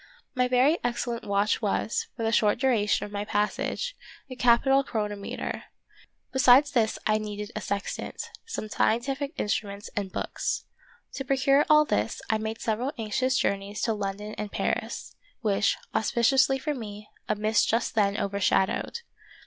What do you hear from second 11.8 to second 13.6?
this, I made several anxious